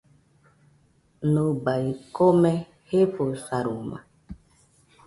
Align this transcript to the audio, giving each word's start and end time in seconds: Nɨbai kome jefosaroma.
Nɨbai 1.33 1.81
kome 2.15 2.51
jefosaroma. 2.87 3.97